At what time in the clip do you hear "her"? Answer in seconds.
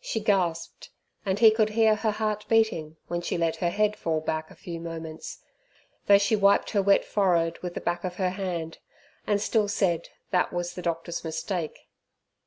1.96-2.12, 3.56-3.68, 6.70-6.80, 8.16-8.30